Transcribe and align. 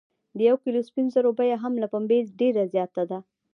د 0.37 0.39
یو 0.49 0.57
کیلو 0.63 0.81
سپینو 0.87 1.13
زرو 1.15 1.31
بیه 1.37 1.57
هم 1.63 1.73
له 1.81 1.87
پنبې 1.93 2.19
ډیره 2.39 2.63
زیاته 2.73 3.03
ده. 3.09 3.19